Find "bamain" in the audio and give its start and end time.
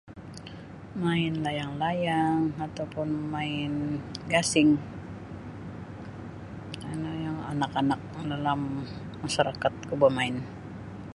10.03-10.35